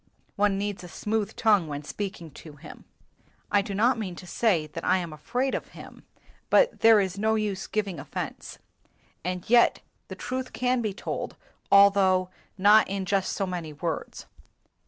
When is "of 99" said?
5.53-5.65